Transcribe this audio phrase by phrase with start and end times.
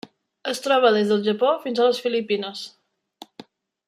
[0.51, 2.67] Es troba des del Japó fins a les Filipines.